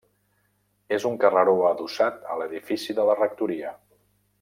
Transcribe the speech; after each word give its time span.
És 0.97 1.05
un 1.09 1.19
carreró 1.25 1.53
adossat 1.73 2.27
a 2.37 2.41
l'edifici 2.41 2.99
de 3.01 3.09
la 3.11 3.21
rectoria. 3.23 3.79